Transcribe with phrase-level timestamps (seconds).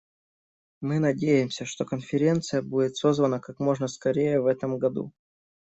[0.81, 5.11] Мы надеемся, что конференция будет созвана как можно скорее в этом году.